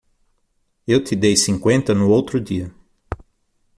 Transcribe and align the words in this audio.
Eu 0.87 1.03
te 1.03 1.15
dei 1.15 1.37
cinquenta 1.37 1.93
no 1.93 2.09
outro 2.09 2.41
dia. 2.41 2.73